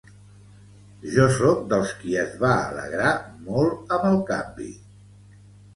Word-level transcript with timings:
Jo 1.15 1.27
sóc 1.35 1.61
dels 1.73 1.93
qui 2.01 2.17
es 2.23 2.33
va 2.45 2.57
alegrar 2.63 3.15
molt 3.53 3.97
amb 4.01 4.13
el 4.15 4.21
canvi. 4.33 4.71